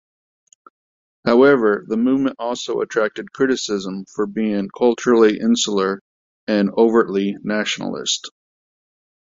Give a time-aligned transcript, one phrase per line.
[1.25, 6.01] However, the movement also attracted criticism for being culturally insular
[6.47, 8.31] and overtly nationalist.